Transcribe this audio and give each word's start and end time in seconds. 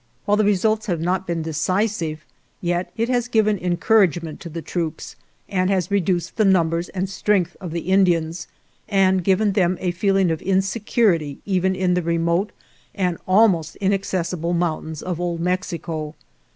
While 0.25 0.37
the 0.37 0.43
results 0.43 0.87
have 0.87 0.99
not 0.99 1.27
been 1.27 1.43
decisive, 1.43 2.25
yet 2.59 2.91
it 2.97 3.07
has 3.09 3.27
given 3.27 3.59
encouragement 3.59 4.39
to 4.39 4.49
the 4.49 4.63
troops, 4.63 5.15
and 5.47 5.69
has 5.69 5.91
reduced 5.91 6.37
the 6.37 6.43
numbers 6.43 6.89
and 6.89 7.07
strength 7.07 7.55
of 7.61 7.69
the 7.69 7.81
Indians, 7.81 8.47
and 8.89 9.23
given 9.23 9.51
them 9.51 9.77
a 9.79 9.91
feeling 9.91 10.31
of 10.31 10.41
insecurity 10.41 11.37
even 11.45 11.75
in 11.75 11.93
the 11.93 12.01
remote 12.01 12.51
and 12.95 13.19
almost 13.27 13.75
inaccessible 13.75 14.53
mountains 14.53 15.03
of 15.03 15.21
Old 15.21 15.39
Mexico.' 15.39 16.15